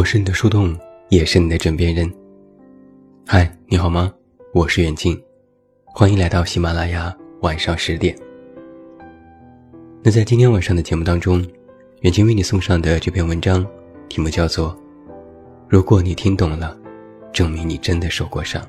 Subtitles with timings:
[0.00, 0.74] 我是你的树洞，
[1.10, 2.10] 也是你的枕边人。
[3.26, 4.10] 嗨，你好吗？
[4.54, 5.22] 我是远近，
[5.84, 8.16] 欢迎来到喜马拉雅晚上十点。
[10.02, 11.46] 那在今天晚上的节目当中，
[12.00, 13.62] 远近为你送上的这篇文章，
[14.08, 14.70] 题目叫做
[15.68, 16.74] 《如果你听懂了，
[17.30, 18.62] 证明你真的受过伤》。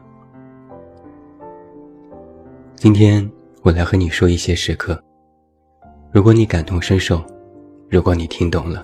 [2.75, 3.25] 今天
[3.61, 5.01] 我来和你说一些时刻，
[6.11, 7.23] 如果你感同身受，
[7.89, 8.83] 如果你听懂了，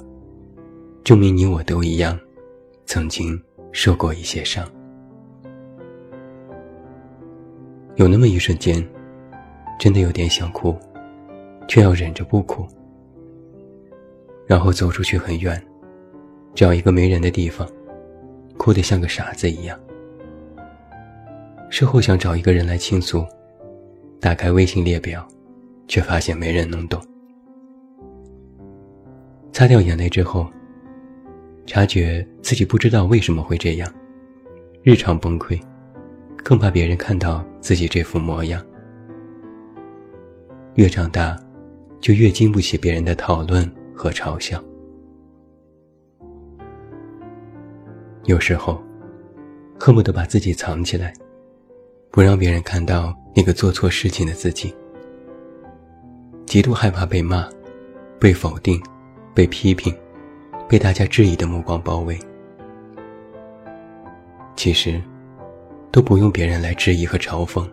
[1.03, 2.17] 证明你我都一样，
[2.87, 3.39] 曾经
[3.73, 4.65] 受过一些伤。
[7.97, 8.81] 有那么一瞬间，
[9.77, 10.73] 真的有点想哭，
[11.67, 12.65] 却要忍着不哭，
[14.45, 15.61] 然后走出去很远，
[16.55, 17.67] 找一个没人的地方，
[18.57, 19.77] 哭得像个傻子一样。
[21.69, 23.25] 事后想找一个人来倾诉，
[24.21, 25.27] 打开微信列表，
[25.89, 27.01] 却发现没人能懂。
[29.51, 30.47] 擦掉眼泪之后，
[31.67, 33.93] 察觉自己不知道为什么会这样，
[34.83, 35.59] 日常崩溃。
[36.37, 38.65] 更怕别人看到自己这副模样。
[40.75, 41.37] 越长大，
[41.99, 44.63] 就越经不起别人的讨论和嘲笑。
[48.23, 48.81] 有时候，
[49.77, 51.13] 恨不得把自己藏起来，
[52.09, 54.73] 不让别人看到那个做错事情的自己。
[56.45, 57.45] 极度害怕被骂、
[58.17, 58.81] 被否定、
[59.33, 59.93] 被批评、
[60.67, 62.17] 被大家质疑的目光包围。
[64.55, 65.01] 其实。
[65.89, 67.67] 都不用别人来质疑和嘲讽，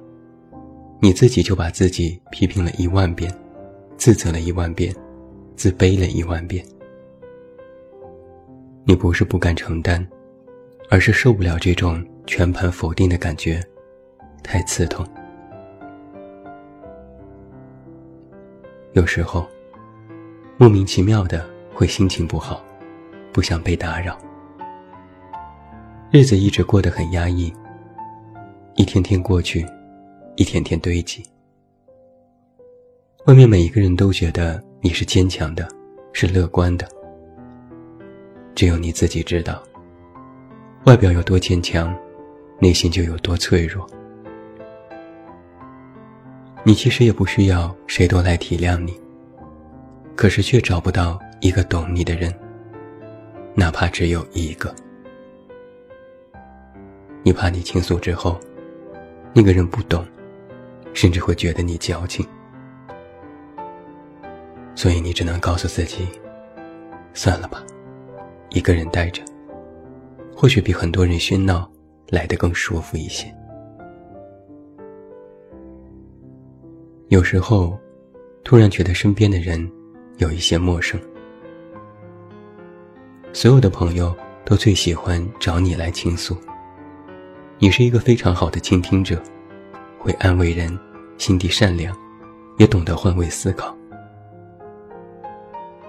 [0.98, 3.30] 你自己就把自己批评了一万遍，
[3.98, 4.94] 自责了一万遍，
[5.56, 6.64] 自卑了一万遍。
[8.84, 10.06] 你不是不敢承担，
[10.88, 13.62] 而是受不了这种全盘否定的感觉，
[14.42, 15.06] 太刺痛。
[18.92, 19.46] 有时候，
[20.56, 21.44] 莫名其妙的
[21.74, 22.64] 会心情不好，
[23.34, 24.16] 不想被打扰，
[26.12, 27.52] 日子一直过得很压抑。
[28.76, 29.66] 一天天过去，
[30.36, 31.20] 一天天堆积。
[33.26, 35.68] 外面每一个人都觉得你是坚强的，
[36.12, 36.86] 是乐观的。
[38.54, 39.60] 只有你自己知道，
[40.84, 41.92] 外表有多坚强，
[42.60, 43.84] 内心就有多脆弱。
[46.62, 48.94] 你其实也不需要谁都来体谅你，
[50.14, 52.32] 可是却找不到一个懂你的人，
[53.54, 54.74] 哪怕只有一个。
[57.22, 58.38] 你怕你倾诉之后。
[59.36, 60.06] 那个人不懂，
[60.92, 62.24] 甚至会觉得你矫情，
[64.76, 66.06] 所以你只能告诉自己：
[67.14, 67.60] 算了吧，
[68.50, 69.20] 一个人待着，
[70.36, 71.68] 或许比很多人喧闹
[72.10, 73.26] 来得更舒服一些。
[77.08, 77.76] 有时候，
[78.44, 79.68] 突然觉得身边的人
[80.18, 81.00] 有一些陌生，
[83.34, 84.14] 所有的朋友
[84.44, 86.36] 都最喜欢找你来倾诉。
[87.58, 89.20] 你是一个非常好的倾听者，
[89.98, 90.78] 会安慰人，
[91.18, 91.94] 心地善良，
[92.58, 93.76] 也懂得换位思考。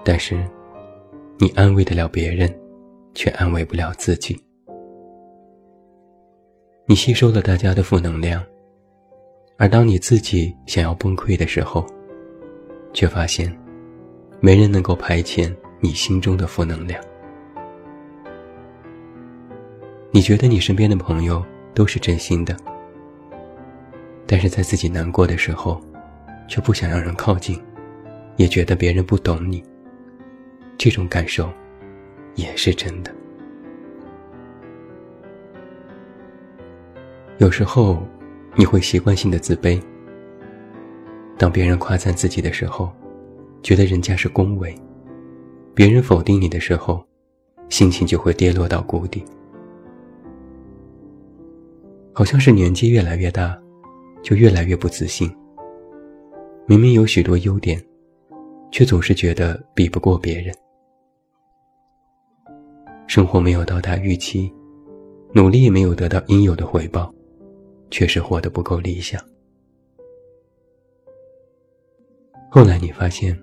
[0.04, 0.44] 但是，
[1.38, 2.52] 你安慰得了别人，
[3.14, 4.36] 却安慰不了自己。
[6.84, 8.44] 你吸收了大家的负能量，
[9.56, 11.86] 而当你自己想要崩溃的时候，
[12.92, 13.56] 却发现，
[14.40, 17.00] 没人能够排遣你心中的负能量。
[20.16, 21.44] 你觉得你身边的朋友？
[21.74, 22.56] 都是真心的，
[24.26, 25.78] 但是在自己难过的时候，
[26.48, 27.62] 却不想让人靠近，
[28.36, 29.62] 也觉得别人不懂你。
[30.78, 31.50] 这种感受，
[32.34, 33.14] 也是真的。
[37.36, 38.02] 有时候，
[38.54, 39.78] 你会习惯性的自卑。
[41.36, 42.90] 当别人夸赞自己的时候，
[43.62, 44.70] 觉得人家是恭维；
[45.74, 47.04] 别人否定你的时候，
[47.68, 49.22] 心情就会跌落到谷底。
[52.18, 53.54] 好像是年纪越来越大，
[54.22, 55.30] 就越来越不自信。
[56.64, 57.78] 明明有许多优点，
[58.70, 60.54] 却总是觉得比不过别人。
[63.06, 64.50] 生活没有到达预期，
[65.34, 67.14] 努力没有得到应有的回报，
[67.90, 69.22] 确实活得不够理想。
[72.50, 73.38] 后来你发现，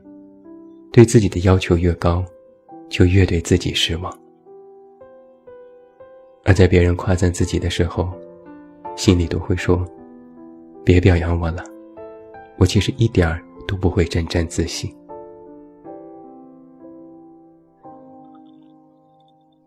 [0.92, 2.26] 对自己的要求越高，
[2.90, 4.12] 就越对自己失望。
[6.44, 8.12] 而在别人夸赞自己的时候，
[8.96, 9.84] 心里都会说
[10.84, 11.64] ：“别表扬我了，
[12.58, 14.96] 我其实一点儿都不会沾沾自喜。”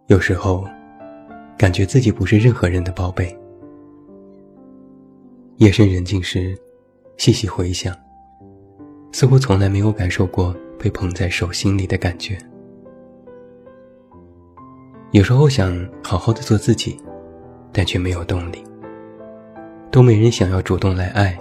[0.06, 0.64] 有时候，
[1.58, 3.36] 感觉自己不是任何人的宝贝。
[5.56, 6.56] 夜深人静时，
[7.16, 7.92] 细细回想，
[9.10, 12.38] 似乎从来没有感受过被捧在手心里的感觉。
[15.10, 16.96] 有时候想好好的做自己，
[17.72, 18.64] 但却没有动力。
[19.96, 21.34] 都没人想要主动来爱，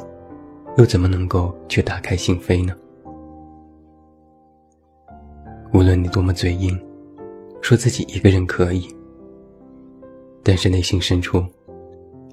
[0.78, 2.74] 又怎么能够去打开心扉呢？
[5.74, 6.82] 无论你多么嘴硬，
[7.62, 8.88] 说自己一个人可以，
[10.42, 11.44] 但是内心深处，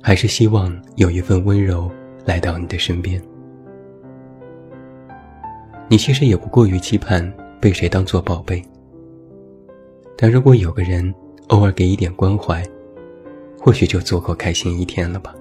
[0.01, 1.91] 还是希望有一份温柔
[2.25, 3.21] 来到你的身边。
[5.89, 7.29] 你其实也不过于期盼
[7.61, 8.63] 被谁当做宝贝，
[10.17, 11.13] 但如果有个人
[11.49, 12.63] 偶尔给一点关怀，
[13.59, 15.35] 或许就足够开心一天了吧。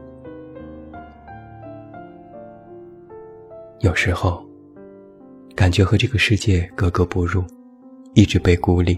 [3.81, 4.45] 有时候，
[5.56, 7.44] 感觉和这个世界格格不入，
[8.13, 8.95] 一直被孤立。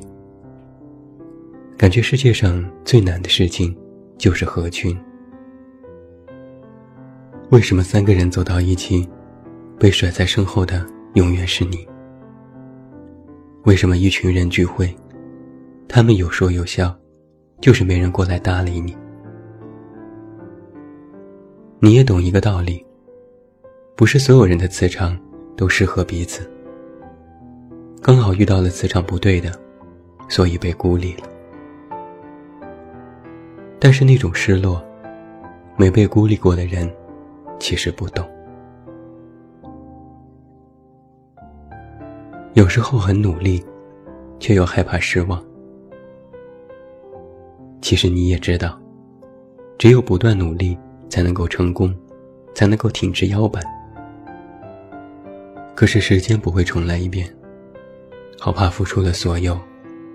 [1.77, 3.73] 感觉世界上最难的事情，
[4.17, 4.93] 就是合群。
[7.49, 9.07] 为什么三个人走到一起，
[9.79, 11.87] 被甩在身后的永远是你？
[13.63, 14.93] 为什么一群人聚会，
[15.87, 16.93] 他们有说有笑，
[17.61, 18.93] 就是没人过来搭理你？
[21.79, 22.85] 你也懂一个道理。
[23.95, 25.15] 不是所有人的磁场
[25.55, 26.49] 都适合彼此，
[28.01, 29.51] 刚好遇到了磁场不对的，
[30.27, 31.29] 所以被孤立了。
[33.79, 34.83] 但是那种失落，
[35.77, 36.91] 没被孤立过的人
[37.59, 38.27] 其实不懂。
[42.55, 43.63] 有时候很努力，
[44.39, 45.43] 却又害怕失望。
[47.79, 48.81] 其实你也知道，
[49.77, 50.75] 只有不断努力，
[51.09, 51.95] 才能够成功，
[52.55, 53.63] 才能够挺直腰板。
[55.75, 57.27] 可是时间不会重来一遍，
[58.39, 59.59] 好怕付出了所有，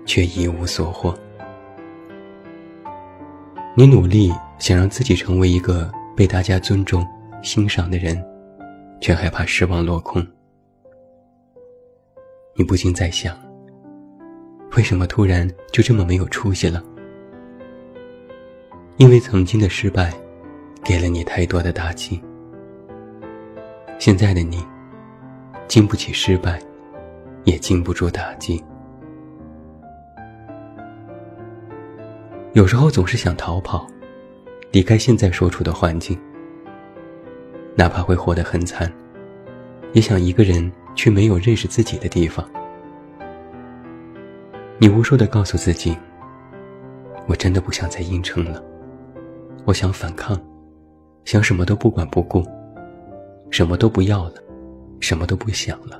[0.05, 1.17] 却一无所获。
[3.75, 7.05] 你努力想让自己成为一个被大家尊重、
[7.43, 8.21] 欣赏的人，
[9.01, 10.25] 却害怕失望落空。
[12.55, 13.37] 你不禁在想：
[14.77, 16.83] 为什么突然就这么没有出息了？
[18.97, 20.13] 因为曾经的失败，
[20.83, 22.21] 给了你太多的打击。
[23.99, 24.65] 现在的你。
[25.69, 26.59] 经不起失败，
[27.43, 28.61] 也经不住打击。
[32.53, 33.85] 有时候总是想逃跑，
[34.71, 36.19] 离开现在所处的环境，
[37.75, 38.91] 哪怕会活得很惨，
[39.93, 42.43] 也想一个人去没有认识自己的地方。
[44.79, 45.95] 你无数的告诉自己
[47.29, 48.59] ：“我真的不想再硬撑了，
[49.65, 50.35] 我想反抗，
[51.25, 52.43] 想什么都不管不顾，
[53.51, 54.33] 什么都不要了。”
[54.99, 55.97] 什么都不想了，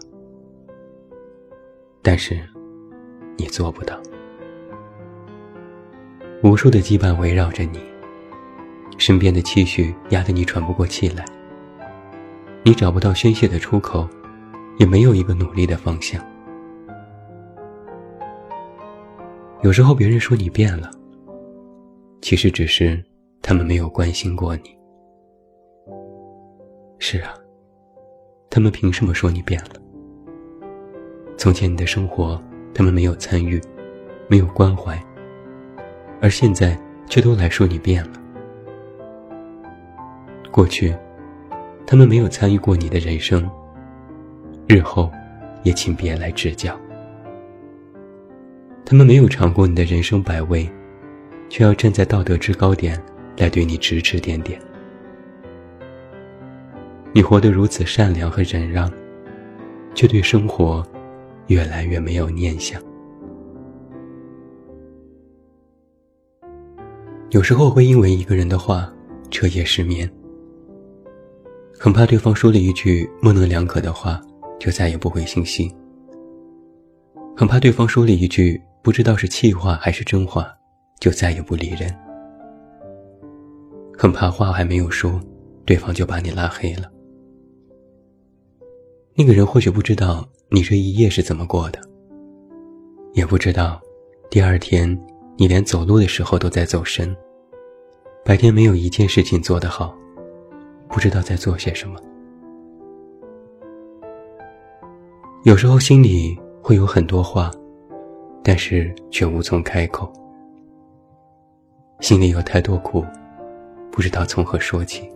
[2.01, 2.40] 但是
[3.38, 4.00] 你做不到。
[6.44, 7.80] 无数的羁绊围绕着你，
[8.98, 11.25] 身边的期许压得你喘不过气来。
[12.63, 14.07] 你找不到宣泄的出口，
[14.78, 16.24] 也没有一个努力的方向。
[19.63, 20.90] 有时候别人说你变了，
[22.22, 23.04] 其实只是
[23.42, 24.78] 他们没有关心过你。
[27.00, 27.33] 是啊。
[28.51, 29.69] 他们凭什么说你变了？
[31.37, 32.41] 从前你的生活，
[32.73, 33.61] 他们没有参与，
[34.27, 34.99] 没有关怀，
[36.19, 36.77] 而现在
[37.07, 38.13] 却都来说你变了。
[40.49, 40.95] 过去，
[41.85, 43.47] 他们没有参与过你的人生，
[44.68, 45.11] 日后，
[45.61, 46.75] 也请别来指教。
[48.83, 50.68] 他们没有尝过你的人生百味，
[51.49, 52.99] 却要站在道德制高点
[53.37, 54.59] 来对你指指点点。
[57.11, 58.92] 你活得如此善良和忍让，
[59.95, 60.85] 却对生活
[61.47, 62.80] 越来越没有念想。
[67.31, 68.92] 有时候会因为一个人的话
[69.31, 70.09] 彻夜失眠，
[71.80, 74.21] 很怕对方说了一句模棱两可的话
[74.59, 75.71] 就再也不回信息，
[77.35, 80.47] 很怕对方说了一句不知道是气话还是真话
[80.99, 81.94] 就再也不理人，
[83.97, 85.19] 很怕话还没有说，
[85.66, 86.89] 对方就把你拉黑了。
[89.19, 91.81] 那个人或许不知道你这一夜是怎么过的，
[93.11, 93.78] 也不知道
[94.30, 94.97] 第二天
[95.35, 97.14] 你连走路的时候都在走神，
[98.23, 99.94] 白天没有一件事情做得好，
[100.88, 101.99] 不知道在做些什么。
[105.44, 107.52] 有时候心里会有很多话，
[108.42, 110.09] 但是却无从开口。
[111.99, 113.04] 心里有太多苦，
[113.92, 115.11] 不知道从何说起。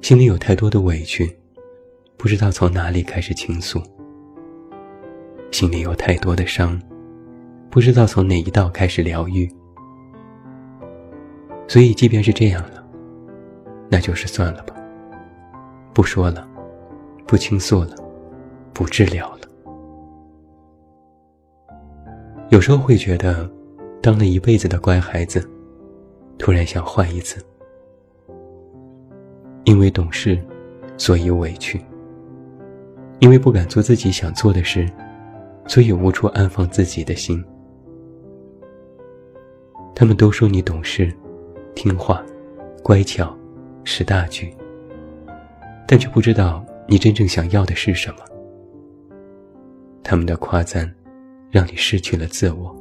[0.00, 1.32] 心里有太多的委屈。
[2.26, 3.80] 不知道从哪里开始倾诉，
[5.52, 6.76] 心里有太多的伤，
[7.70, 9.48] 不知道从哪一道开始疗愈。
[11.68, 12.84] 所以，即便是这样了，
[13.88, 14.74] 那就是算了吧，
[15.94, 16.44] 不说了，
[17.28, 17.94] 不倾诉了，
[18.72, 19.42] 不治疗了。
[22.48, 23.48] 有时候会觉得，
[24.02, 25.48] 当了一辈子的乖孩子，
[26.38, 27.40] 突然想坏一次。
[29.62, 30.36] 因为懂事，
[30.96, 31.78] 所以委屈；
[33.18, 34.88] 因为不敢做自己想做的事，
[35.66, 37.42] 所以无处安放自己的心。
[39.94, 41.12] 他们都说你懂事、
[41.74, 42.22] 听话、
[42.82, 43.34] 乖巧、
[43.84, 44.54] 识大局，
[45.88, 48.18] 但却不知道你真正想要的是什么。
[50.02, 50.92] 他们的夸赞，
[51.50, 52.76] 让你失去了自我。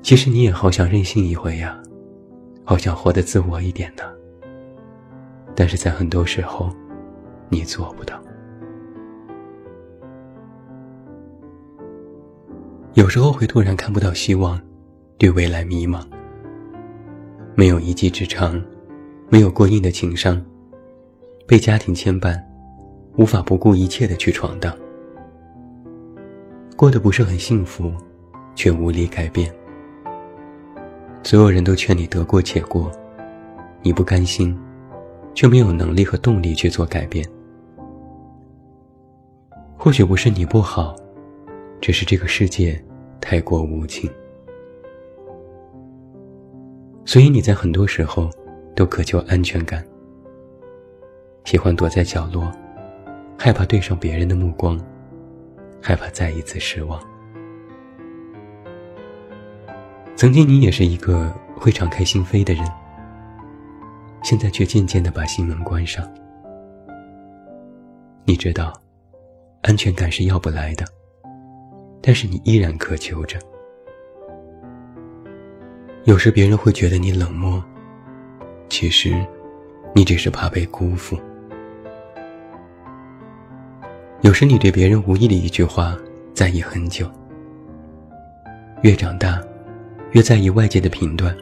[0.00, 1.82] 其实你也好想任性一回呀，
[2.64, 4.04] 好想活得自我一点呢。
[5.56, 6.70] 但是在很多时候，
[7.50, 8.20] 你做不到。
[12.94, 14.60] 有时候会突然看不到希望，
[15.16, 16.04] 对未来迷茫。
[17.54, 18.62] 没有一技之长，
[19.28, 20.44] 没有过硬的情商，
[21.46, 22.40] 被家庭牵绊，
[23.16, 24.76] 无法不顾一切的去闯荡，
[26.76, 27.92] 过得不是很幸福，
[28.54, 29.52] 却无力改变。
[31.22, 32.90] 所有人都劝你得过且过，
[33.82, 34.56] 你不甘心。
[35.34, 37.24] 却没有能力和动力去做改变。
[39.88, 40.94] 或许不是你不好，
[41.80, 42.78] 只是这个世界
[43.22, 44.10] 太过无情。
[47.06, 48.28] 所以你在很多时候
[48.76, 49.82] 都渴求安全感，
[51.46, 52.52] 喜欢躲在角落，
[53.38, 54.78] 害怕对上别人的目光，
[55.80, 57.02] 害怕再一次失望。
[60.16, 62.62] 曾经你也是一个会敞开心扉的人。
[64.22, 66.06] 现在却渐渐的把心门关上。
[68.26, 68.70] 你知道，
[69.62, 70.84] 安全感是要不来的，
[72.00, 73.38] 但是你依然渴求着。
[76.04, 77.62] 有时别人会觉得你冷漠，
[78.68, 79.14] 其实，
[79.94, 81.18] 你只是怕被辜负。
[84.22, 85.96] 有时你对别人无意的一句话
[86.32, 87.10] 在意很久，
[88.82, 89.40] 越长大，
[90.12, 91.36] 越在意外界的评断。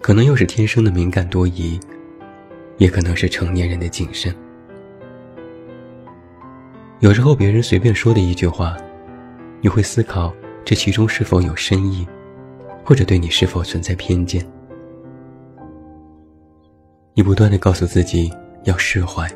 [0.00, 1.80] 可能又是天生的敏感多疑，
[2.76, 4.34] 也可能是成年人的谨慎。
[7.04, 8.78] 有时候别人随便说的一句话，
[9.60, 10.34] 你会思考
[10.64, 12.08] 这其中是否有深意，
[12.82, 14.42] 或者对你是否存在偏见。
[17.12, 18.32] 你不断的告诉自己
[18.62, 19.30] 要释怀，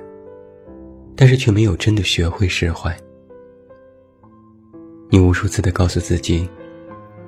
[1.15, 2.97] 但是却没有真的学会释怀。
[5.11, 6.49] 你无数次的告诉自己，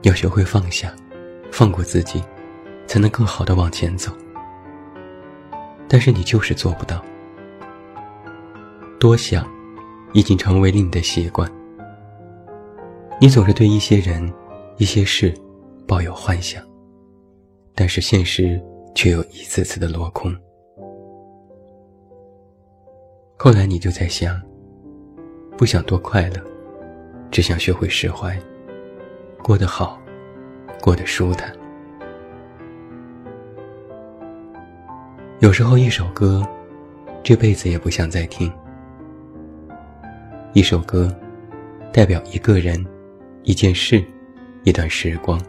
[0.05, 0.91] 要学会放下，
[1.53, 2.25] 放过自己。
[2.87, 4.11] 才能更好的往前走，
[5.87, 7.05] 但是你就是做不到。
[8.99, 9.47] 多想，
[10.13, 11.51] 已经成为了你的习惯。
[13.21, 14.33] 你总是对一些人、
[14.79, 15.35] 一些事
[15.87, 16.63] 抱有幻想，
[17.75, 18.61] 但是现实
[18.95, 20.35] 却又一次次的落空。
[23.37, 24.41] 后来你就在想，
[25.57, 26.43] 不想多快乐，
[27.31, 28.39] 只想学会释怀，
[29.43, 29.99] 过得好，
[30.83, 31.55] 过得舒坦。
[35.39, 36.47] 有时候，一首歌，
[37.23, 38.53] 这辈子也不想再听。
[40.61, 41.11] 一首歌，
[41.91, 42.85] 代表一个人、
[43.45, 44.05] 一件事、
[44.63, 45.41] 一段时光。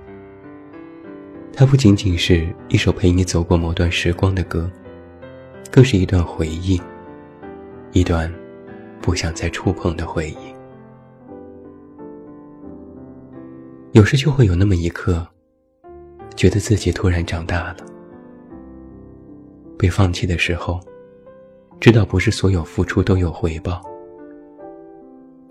[1.52, 4.72] 它不仅仅是一首陪你走过某段时光的歌，
[5.70, 6.82] 更是一段回忆，
[7.92, 8.34] 一段
[9.02, 10.38] 不想再触碰的回忆。
[13.92, 15.28] 有时就会有那么一刻，
[16.38, 17.78] 觉得自己突然长大了。
[19.78, 20.80] 被放弃的时候，
[21.82, 23.82] 知道不是所有付出都有回报；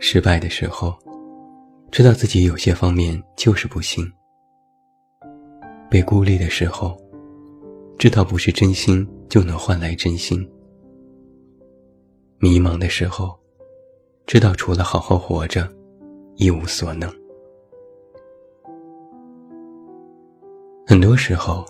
[0.00, 0.96] 失败的时候，
[1.92, 4.02] 知道自己有些方面就是不行；
[5.88, 6.96] 被孤立的时候，
[7.98, 10.40] 知道不是真心就能换来真心；
[12.38, 13.38] 迷茫的时候，
[14.26, 15.68] 知道除了好好活着，
[16.36, 17.08] 一无所能。
[20.86, 21.64] 很多时候，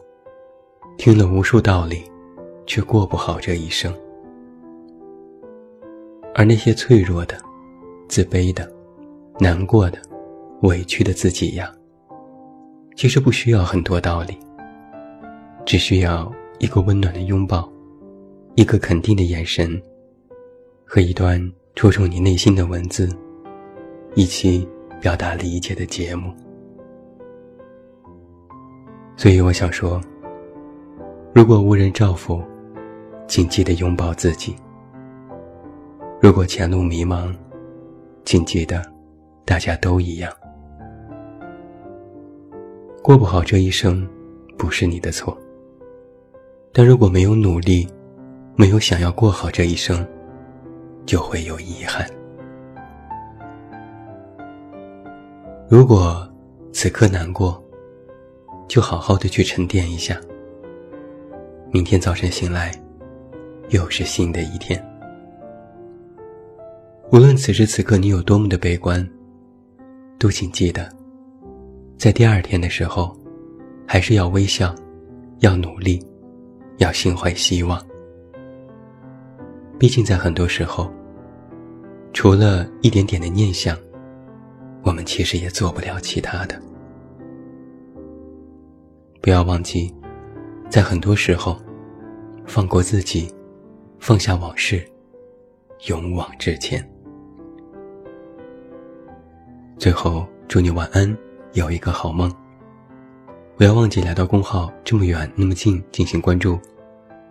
[0.97, 2.09] 听了无数道理。
[2.67, 3.93] 却过不好这一生，
[6.37, 7.37] 而那些脆弱的、
[8.11, 8.69] 自卑的、
[9.39, 9.99] 难过的、
[10.63, 11.73] 委屈的自己呀，
[12.97, 14.37] 其实不需要很多道理，
[15.65, 17.71] 只需要一个温暖的拥抱，
[18.57, 19.81] 一个肯定的眼神，
[20.85, 21.41] 和一段
[21.77, 23.09] 戳中你内心的文字，
[24.17, 24.69] 一起
[25.01, 26.35] 表达理解的节目。
[29.17, 30.01] 所以我想说，
[31.33, 32.43] 如果无人照拂。
[33.29, 34.57] 请记得拥抱自己。
[36.21, 37.33] 如果前路迷茫，
[38.31, 38.81] 请记得，
[39.45, 40.33] 大家都一样。
[43.03, 44.09] 过不好这一生，
[44.57, 45.37] 不是你的错。
[46.73, 47.89] 但如果没有努力，
[48.55, 50.07] 没有想要过好这一生，
[51.05, 52.09] 就会有遗憾。
[55.69, 56.25] 如果
[56.73, 57.61] 此刻难过，
[58.69, 60.17] 就好好的去沉淀一下。
[61.73, 62.71] 明天早晨醒来，
[63.71, 64.81] 又是新的一天。
[67.13, 69.05] 无论此时此刻你有多么的悲观，
[70.17, 70.89] 都请记得，
[71.99, 73.17] 在第二天的时候，
[73.85, 74.73] 还是要微笑，
[75.41, 76.01] 要努力，
[76.79, 77.85] 要心怀希望。
[79.77, 80.89] 毕竟在很多时候，
[82.13, 83.77] 除了一点点的念想。
[84.83, 86.59] 我们其实也做不了其他的。
[89.21, 89.95] 不要忘记，
[90.71, 91.61] 在很多时候，
[92.47, 93.31] 放过自己，
[93.99, 94.83] 放下往事，
[95.89, 96.83] 勇往直前。
[99.81, 101.17] 最后，祝你晚安，
[101.55, 102.31] 有一个好梦。
[103.57, 106.61] 不要忘记来到公号“这么远那么近”进行关注，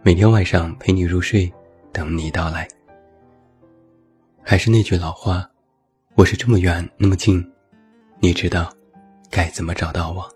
[0.02, 1.48] 每天晚上陪你入睡，
[1.94, 2.68] 等你到来。
[4.42, 5.48] 还是那句老话。
[6.16, 7.48] 我是这么远那么近，
[8.20, 8.74] 你知道
[9.30, 10.28] 该怎么找到我？